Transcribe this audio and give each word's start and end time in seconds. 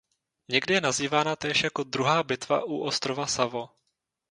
Někdy 0.49 0.73
je 0.73 0.81
nazývána 0.81 1.35
též 1.35 1.63
jako 1.63 1.83
druhá 1.83 2.23
bitva 2.23 2.63
u 2.63 2.77
ostrova 2.79 3.27
Savo. 3.27 3.69